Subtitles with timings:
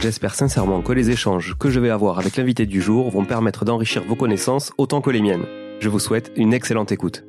[0.00, 3.64] J'espère sincèrement que les échanges que je vais avoir avec l'invité du jour vont permettre
[3.64, 5.44] d'enrichir vos connaissances autant que les miennes.
[5.80, 7.24] Je vous souhaite une excellente écoute.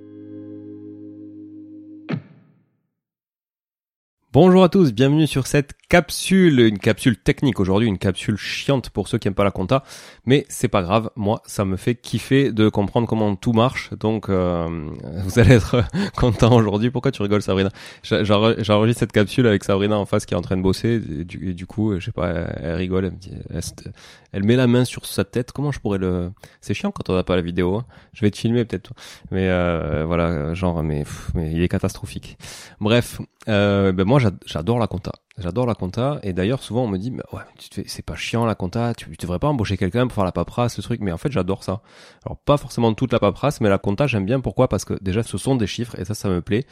[4.32, 9.08] Bonjour à tous, bienvenue sur cette capsule, une capsule technique aujourd'hui, une capsule chiante pour
[9.08, 9.84] ceux qui n'aiment pas la compta,
[10.26, 14.30] mais c'est pas grave, moi ça me fait kiffer de comprendre comment tout marche, donc
[14.30, 14.92] euh,
[15.24, 15.84] vous allez être
[16.16, 16.92] content aujourd'hui.
[16.92, 17.72] Pourquoi tu rigoles Sabrina?
[18.04, 21.66] J'enregistre cette capsule avec Sabrina en face qui est en train de bosser, et du,
[21.66, 23.34] coup, je sais pas, elle, rigole, elle, me dit,
[24.32, 26.32] elle, met la main sur sa tête, comment je pourrais le...
[26.62, 27.86] C'est chiant quand on n'a pas la vidéo, hein.
[28.14, 28.92] je vais te filmer peut-être,
[29.32, 32.38] mais euh, voilà, genre, mais, mais il est catastrophique.
[32.80, 35.14] Bref, euh, ben moi j'adore la compta.
[35.40, 38.46] J'adore la compta et d'ailleurs souvent on me dit ouais te fais c'est pas chiant
[38.46, 41.12] la compta tu, tu devrais pas embaucher quelqu'un pour faire la paperasse ce truc mais
[41.12, 41.82] en fait j'adore ça.
[42.26, 44.40] Alors pas forcément toute la paperasse mais la compta j'aime bien.
[44.40, 44.68] Pourquoi?
[44.68, 46.66] Parce que déjà ce sont des chiffres et ça ça me plaît.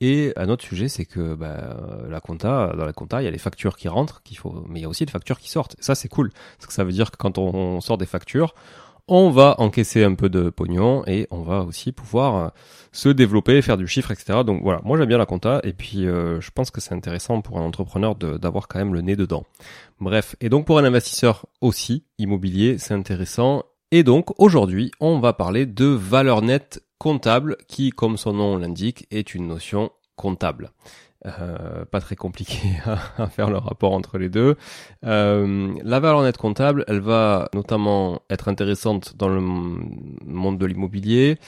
[0.00, 1.76] Et un autre sujet c'est que bah,
[2.08, 4.22] la compta dans la compta il y a les factures qui rentrent
[4.68, 5.76] mais il y a aussi les factures qui sortent.
[5.80, 6.32] Ça c'est cool.
[6.58, 8.54] Parce que ça veut dire que quand on sort des factures
[9.08, 12.48] on va encaisser un peu de pognon et on va aussi pouvoir euh,
[12.92, 14.40] se développer, faire du chiffre, etc.
[14.44, 17.40] Donc voilà, moi j'aime bien la compta et puis euh, je pense que c'est intéressant
[17.40, 19.44] pour un entrepreneur d'avoir quand même le nez dedans.
[20.00, 23.64] Bref, et donc pour un investisseur aussi, immobilier, c'est intéressant.
[23.90, 29.06] Et donc aujourd'hui, on va parler de valeur nette comptable qui, comme son nom l'indique,
[29.10, 30.70] est une notion comptable.
[31.24, 32.58] Euh, pas très compliqué
[33.16, 34.56] à, faire le rapport entre les deux.
[35.04, 41.38] Euh, la valeur nette comptable, elle va notamment être intéressante dans le monde de l'immobilier,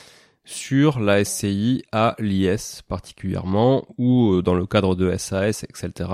[0.45, 6.11] sur la SCI à l'IS particulièrement, ou euh, dans le cadre de SAS, etc.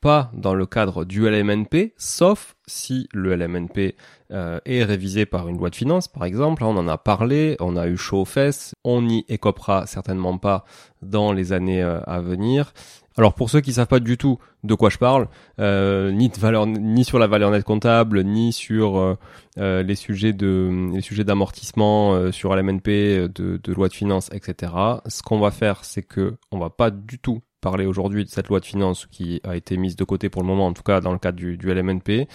[0.00, 3.96] Pas dans le cadre du LMNP, sauf si le LMNP
[4.30, 6.62] euh, est révisé par une loi de finances, par exemple.
[6.62, 8.74] On en a parlé, on a eu chaud aux fesses.
[8.84, 10.64] On n'y écopera certainement pas
[11.02, 12.72] dans les années euh, à venir.
[13.18, 15.26] Alors pour ceux qui savent pas du tout de quoi je parle,
[15.58, 19.16] euh, ni de valeur, ni sur la valeur nette comptable, ni sur euh,
[19.58, 24.72] euh, les sujets de les sujets d'amortissement sur LMNP, de, de loi de finances, etc.
[25.06, 28.48] Ce qu'on va faire, c'est que on va pas du tout parler aujourd'hui de cette
[28.48, 31.00] loi de finances qui a été mise de côté pour le moment, en tout cas
[31.00, 32.28] dans le cadre du, du LMNP,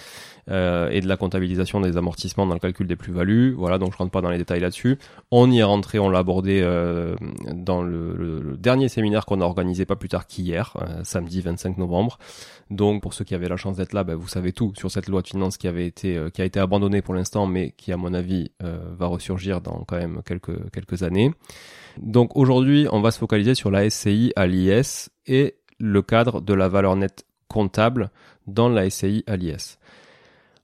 [0.50, 3.52] euh, et de la comptabilisation des amortissements dans le calcul des plus-values.
[3.52, 4.98] Voilà, donc je rentre pas dans les détails là-dessus.
[5.30, 7.16] On y est rentré, on l'a abordé euh,
[7.54, 12.18] dans le, dernier séminaire qu'on a organisé pas plus tard qu'hier, euh, samedi 25 novembre.
[12.70, 15.08] Donc pour ceux qui avaient la chance d'être là, ben, vous savez tout sur cette
[15.08, 17.96] loi de finances qui avait été qui a été abandonnée pour l'instant, mais qui à
[17.96, 21.30] mon avis va ressurgir dans quand même quelques quelques années.
[21.98, 26.54] Donc aujourd'hui, on va se focaliser sur la SCI à l'IS et le cadre de
[26.54, 28.10] la valeur nette comptable
[28.46, 29.78] dans la SCI à l'IS.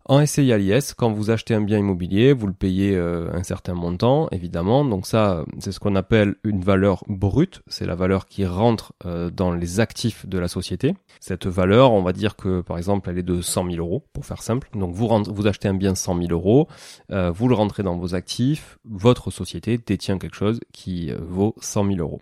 [0.06, 0.50] En SCI
[0.97, 4.85] quand vous achetez un bien immobilier, vous le payez euh, un certain montant, évidemment.
[4.85, 7.62] Donc ça, c'est ce qu'on appelle une valeur brute.
[7.69, 10.94] C'est la valeur qui rentre euh, dans les actifs de la société.
[11.20, 14.25] Cette valeur, on va dire que, par exemple, elle est de 100 000 euros, pour
[14.25, 14.69] faire simple.
[14.75, 16.67] Donc vous, vous achetez un bien 100 000 euros,
[17.12, 21.85] euh, vous le rentrez dans vos actifs, votre société détient quelque chose qui vaut 100
[21.85, 22.20] 000 euros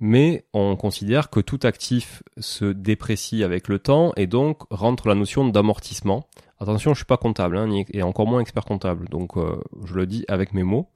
[0.00, 5.14] mais on considère que tout actif se déprécie avec le temps et donc rentre la
[5.14, 6.24] notion d'amortissement.
[6.58, 10.06] Attention, je suis pas comptable hein, et encore moins expert comptable, donc euh, je le
[10.06, 10.88] dis avec mes mots.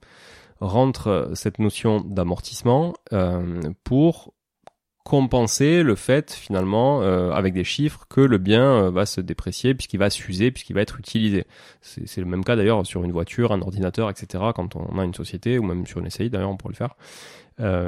[0.61, 4.33] Rentre cette notion d'amortissement euh, pour
[5.05, 9.97] compenser le fait finalement euh, avec des chiffres que le bien va se déprécier puisqu'il
[9.97, 11.45] va s'user puisqu'il va être utilisé.
[11.81, 14.43] C'est le même cas d'ailleurs sur une voiture, un ordinateur, etc.
[14.53, 16.95] Quand on a une société ou même sur une SCI d'ailleurs on pourrait le faire.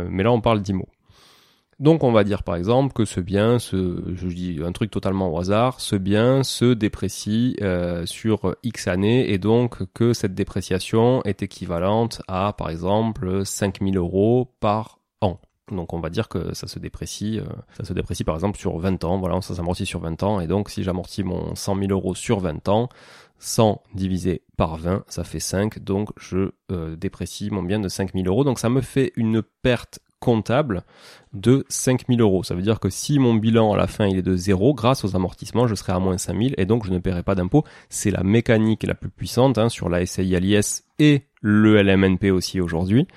[0.09, 0.87] mais là on parle d'IMO.
[1.81, 5.39] Donc on va dire par exemple que ce bien, je dis un truc totalement au
[5.39, 11.42] hasard, ce bien se déprécie euh, sur X années et donc que cette dépréciation est
[11.42, 15.39] équivalente à par exemple 5000 euros par an.
[15.72, 17.45] Donc on va dire que ça se déprécie, euh,
[17.75, 20.45] ça se déprécie par exemple sur 20 ans, voilà, ça s'amortit sur 20 ans et
[20.45, 22.89] donc si j'amortis mon 100 000 euros sur 20 ans,
[23.39, 28.28] 100 divisé par 20, ça fait 5, donc je euh, déprécie mon bien de 5000
[28.28, 28.44] euros.
[28.44, 30.83] Donc ça me fait une perte comptable
[31.33, 32.44] de 5000 euros.
[32.44, 35.03] Ça veut dire que si mon bilan à la fin il est de zéro, grâce
[35.03, 37.65] aux amortissements, je serai à moins 5000 et donc je ne paierai pas d'impôt.
[37.89, 42.62] C'est la mécanique la plus puissante hein, sur la SAI l'IS et le LMNP aussi
[42.62, 43.07] aujourd'hui,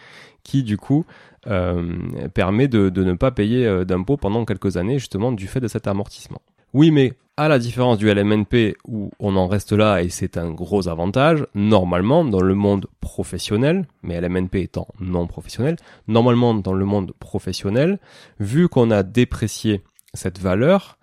[0.43, 1.05] qui du coup
[1.47, 1.99] euh,
[2.33, 5.69] permet de, de, ne pas payer euh, d'impôt pendant quelques années justement du fait de
[5.69, 6.41] cet amortissement.
[6.75, 10.51] Oui, mais à la différence du LMNP où on en reste là et c'est un
[10.51, 15.77] gros avantage, normalement dans le monde professionnel, mais LMNP étant non professionnel,
[16.09, 18.01] normalement dans le monde professionnel,
[18.41, 19.85] vu qu'on a déprécié
[20.15, 20.99] cette valeur,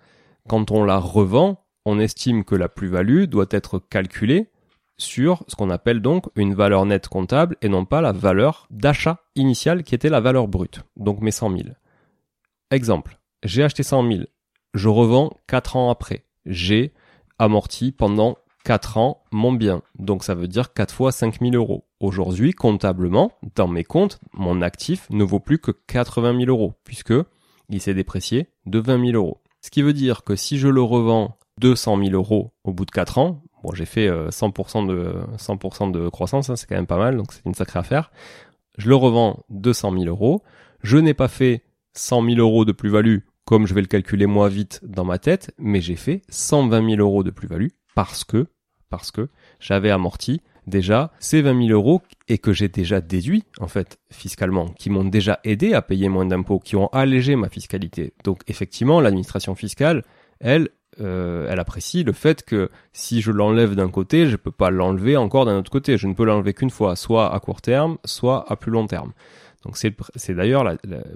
[0.46, 4.50] quand on la revend, on estime que la plus-value doit être calculée
[4.98, 9.20] sur ce qu'on appelle donc une valeur nette comptable et non pas la valeur d'achat
[9.36, 11.62] initiale qui était la valeur brute, donc mes 100 000.
[12.70, 14.24] Exemple, j'ai acheté 100 000,
[14.74, 16.24] je revends 4 ans après.
[16.46, 16.92] J'ai
[17.38, 19.82] amorti pendant 4 ans mon bien.
[19.98, 21.84] Donc ça veut dire 4 fois 5000 euros.
[22.00, 27.14] Aujourd'hui, comptablement, dans mes comptes, mon actif ne vaut plus que 80 000 euros, puisque
[27.68, 29.40] il s'est déprécié de 20 000 euros.
[29.60, 32.90] Ce qui veut dire que si je le revends 200 000 euros au bout de
[32.90, 36.86] 4 ans, bon j'ai fait 100% euh, de 100% de croissance, hein, c'est quand même
[36.86, 38.10] pas mal, donc c'est une sacrée affaire.
[38.78, 40.42] Je le revends 200 000 euros.
[40.82, 41.62] Je n'ai pas fait
[41.94, 43.18] 100 000 euros de plus-value
[43.52, 47.02] comme je vais le calculer moi vite dans ma tête, mais j'ai fait 120 000
[47.02, 48.46] euros de plus-value parce que,
[48.88, 49.28] parce que
[49.60, 54.68] j'avais amorti déjà ces 20 000 euros et que j'ai déjà déduit, en fait, fiscalement,
[54.68, 58.14] qui m'ont déjà aidé à payer moins d'impôts, qui ont allégé ma fiscalité.
[58.24, 60.02] Donc, effectivement, l'administration fiscale,
[60.40, 60.70] elle,
[61.02, 65.18] euh, elle apprécie le fait que si je l'enlève d'un côté, je peux pas l'enlever
[65.18, 65.98] encore d'un autre côté.
[65.98, 69.12] Je ne peux l'enlever qu'une fois, soit à court terme, soit à plus long terme.
[69.64, 70.64] Donc c'est, d'ailleurs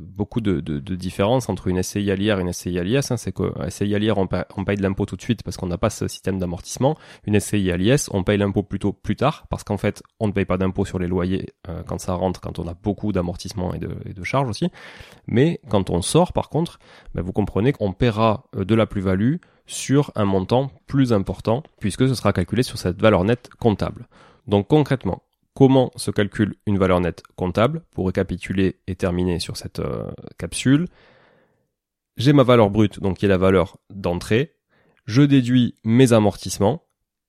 [0.00, 3.10] beaucoup de, de, de, différences entre une SCI à l'IR et une SCI à l'IS.
[3.10, 5.56] Hein, c'est que SCI à l'IR, on, on, paye de l'impôt tout de suite parce
[5.56, 6.96] qu'on n'a pas ce système d'amortissement.
[7.26, 10.32] Une SCI à l'IS, on paye l'impôt plutôt plus tard parce qu'en fait, on ne
[10.32, 13.74] paye pas d'impôt sur les loyers euh, quand ça rentre, quand on a beaucoup d'amortissement
[13.74, 14.70] et de, et de charges aussi.
[15.26, 16.78] Mais quand on sort, par contre,
[17.14, 19.36] ben, vous comprenez qu'on paiera euh, de la plus-value
[19.66, 24.06] sur un montant plus important puisque ce sera calculé sur cette valeur nette comptable.
[24.46, 25.22] Donc concrètement,
[25.56, 30.86] comment se calcule une valeur nette comptable, pour récapituler et terminer sur cette euh, capsule.
[32.18, 34.54] J'ai ma valeur brute, donc qui est la valeur d'entrée.
[35.06, 36.82] Je déduis mes amortissements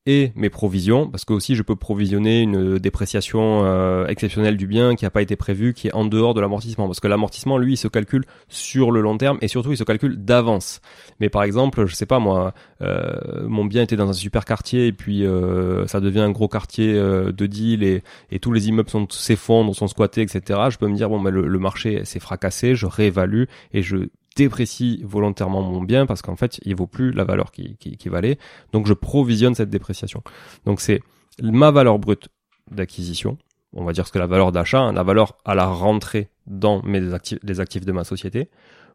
[0.07, 4.95] et mes provisions, parce que aussi je peux provisionner une dépréciation euh, exceptionnelle du bien
[4.95, 7.73] qui n'a pas été prévue, qui est en dehors de l'amortissement, parce que l'amortissement, lui,
[7.73, 10.79] il se calcule sur le long terme et surtout il se calcule d'avance.
[11.19, 14.87] Mais par exemple, je sais pas moi, euh, mon bien était dans un super quartier
[14.87, 18.89] et puis euh, ça devient un gros quartier de deal et, et tous les immeubles
[19.09, 20.61] s'effondrent, sont squattés, etc.
[20.69, 24.07] Je peux me dire bon, ben le, le marché s'est fracassé, je réévalue et je
[24.37, 28.37] déprécie volontairement mon bien parce qu'en fait, il vaut plus la valeur qui, valait.
[28.71, 30.23] Donc, je provisionne cette dépréciation.
[30.65, 31.01] Donc, c'est
[31.41, 32.29] ma valeur brute
[32.71, 33.37] d'acquisition.
[33.73, 36.81] On va dire ce que la valeur d'achat, hein, la valeur à la rentrée dans
[36.83, 38.49] mes actifs, les actifs de ma société,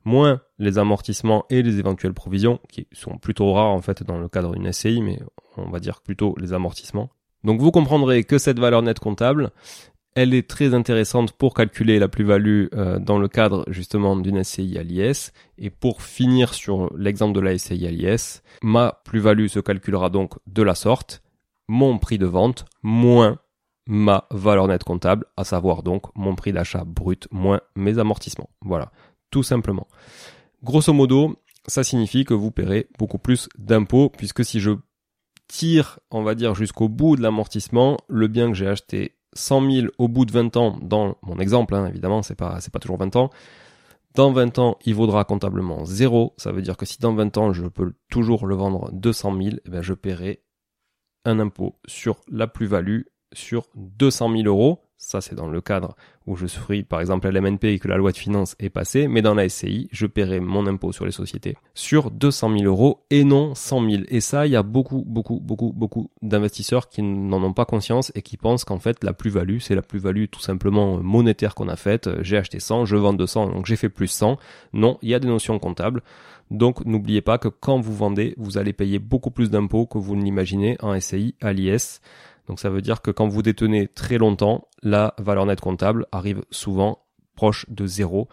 [0.04, 4.28] moins les amortissements et les éventuelles provisions, qui sont plutôt rares en fait dans le
[4.28, 5.20] cadre d'une SCI, mais
[5.56, 7.10] on va dire plutôt les amortissements.
[7.44, 9.50] Donc vous comprendrez que cette valeur nette comptable,
[10.14, 14.78] elle est très intéressante pour calculer la plus-value euh, dans le cadre justement d'une SCI
[14.78, 15.32] à l'IS.
[15.58, 20.34] Et pour finir sur l'exemple de la SCI à l'IS, ma plus-value se calculera donc
[20.46, 21.22] de la sorte,
[21.68, 23.38] mon prix de vente moins
[23.86, 28.50] ma valeur nette comptable, à savoir donc mon prix d'achat brut moins mes amortissements.
[28.60, 28.92] Voilà,
[29.30, 29.88] tout simplement.
[30.62, 34.72] Grosso modo, ça signifie que vous paierez beaucoup plus d'impôts, puisque si je
[35.48, 39.86] tire, on va dire, jusqu'au bout de l'amortissement, le bien que j'ai acheté 100 000
[39.98, 42.98] au bout de 20 ans, dans mon exemple, hein, évidemment, c'est pas, c'est pas toujours
[42.98, 43.30] 20 ans,
[44.14, 46.34] dans 20 ans, il vaudra comptablement zéro.
[46.36, 49.56] Ça veut dire que si dans 20 ans, je peux toujours le vendre 200 000,
[49.64, 50.42] eh bien, je paierai
[51.24, 55.96] un impôt sur la plus-value sur 200 000 euros ça, c'est dans le cadre
[56.28, 59.08] où je suis, par exemple, à l'MNP et que la loi de finances est passée.
[59.08, 63.00] Mais dans la SCI, je paierai mon impôt sur les sociétés sur 200 000 euros
[63.10, 64.02] et non 100 000.
[64.08, 68.12] Et ça, il y a beaucoup, beaucoup, beaucoup, beaucoup d'investisseurs qui n'en ont pas conscience
[68.14, 71.76] et qui pensent qu'en fait, la plus-value, c'est la plus-value tout simplement monétaire qu'on a
[71.76, 72.08] faite.
[72.20, 74.38] J'ai acheté 100, je vends 200, donc j'ai fait plus 100.
[74.72, 76.02] Non, il y a des notions comptables.
[76.52, 80.14] Donc, n'oubliez pas que quand vous vendez, vous allez payer beaucoup plus d'impôts que vous
[80.14, 82.00] ne l'imaginez en SCI à l'IS.
[82.48, 86.42] Donc ça veut dire que quand vous détenez très longtemps, la valeur nette comptable arrive
[86.50, 88.28] souvent proche de zéro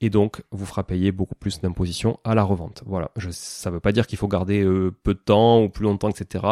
[0.00, 2.82] et donc vous fera payer beaucoup plus d'imposition à la revente.
[2.86, 5.68] Voilà, je, ça ne veut pas dire qu'il faut garder euh, peu de temps ou
[5.68, 6.44] plus longtemps, etc.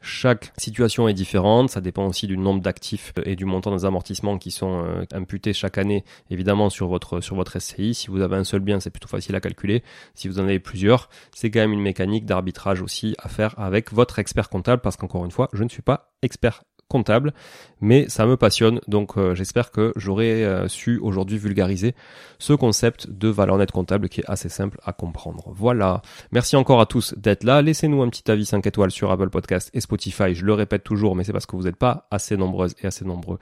[0.00, 4.38] Chaque situation est différente, ça dépend aussi du nombre d'actifs et du montant des amortissements
[4.38, 7.94] qui sont euh, imputés chaque année, évidemment sur votre sur votre SCI.
[7.94, 9.82] Si vous avez un seul bien, c'est plutôt facile à calculer.
[10.14, 13.92] Si vous en avez plusieurs, c'est quand même une mécanique d'arbitrage aussi à faire avec
[13.92, 17.32] votre expert comptable, parce qu'encore une fois, je ne suis pas expert comptable,
[17.80, 21.94] mais ça me passionne, donc euh, j'espère que j'aurai euh, su aujourd'hui vulgariser
[22.38, 25.44] ce concept de valeur nette comptable qui est assez simple à comprendre.
[25.52, 26.02] Voilà,
[26.32, 29.70] merci encore à tous d'être là, laissez-nous un petit avis 5 étoiles sur Apple Podcast
[29.74, 32.74] et Spotify, je le répète toujours, mais c'est parce que vous n'êtes pas assez nombreuses
[32.82, 33.38] et assez nombreux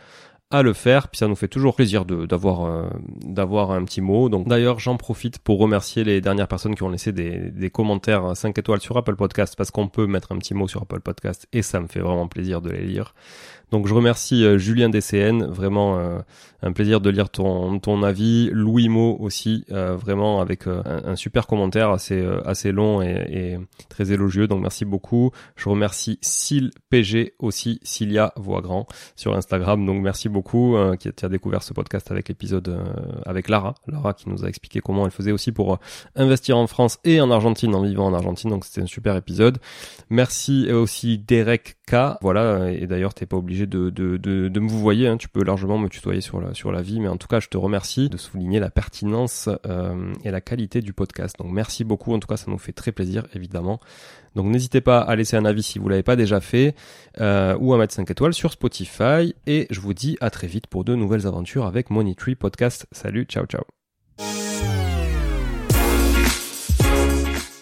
[0.56, 1.08] à le faire.
[1.08, 2.88] Puis ça nous fait toujours plaisir d'avoir euh,
[3.24, 4.28] d'avoir un petit mot.
[4.28, 8.36] Donc d'ailleurs, j'en profite pour remercier les dernières personnes qui ont laissé des, des commentaires
[8.36, 11.48] 5 étoiles sur Apple Podcast parce qu'on peut mettre un petit mot sur Apple Podcast
[11.52, 13.14] et ça me fait vraiment plaisir de les lire.
[13.74, 16.20] Donc je remercie euh, Julien DCN, vraiment euh,
[16.62, 18.48] un plaisir de lire ton, ton avis.
[18.52, 23.58] Louis Mo aussi, euh, vraiment avec un, super commentaire assez assez long et,
[23.88, 24.46] très élogieux.
[24.46, 25.32] Donc merci beaucoup.
[25.56, 29.84] Je remercie Sil PG aussi, Cilia Voix Grand sur Instagram.
[29.84, 32.78] Donc merci beaucoup qui, a, découvert ce podcast avec l'épisode
[33.26, 35.78] avec Lara, Lara qui nous a expliqué comment elle faisait aussi pour
[36.14, 38.50] investir en France et en Argentine en vivant en Argentine.
[38.50, 39.58] Donc c'était un super épisode.
[40.10, 42.16] Merci aussi Derek K.
[42.22, 45.16] Voilà et d'ailleurs t'es pas obligé de, de, de, de me vous voyer, hein.
[45.16, 47.48] tu peux largement me tutoyer sur la, sur la vie, mais en tout cas, je
[47.48, 51.36] te remercie de souligner la pertinence euh, et la qualité du podcast.
[51.38, 53.80] Donc merci beaucoup, en tout cas, ça nous fait très plaisir, évidemment.
[54.34, 56.74] Donc n'hésitez pas à laisser un avis si vous l'avez pas déjà fait,
[57.20, 60.66] euh, ou à mettre 5 étoiles sur Spotify, et je vous dis à très vite
[60.66, 62.86] pour de nouvelles aventures avec Money Podcast.
[62.92, 63.83] Salut, ciao ciao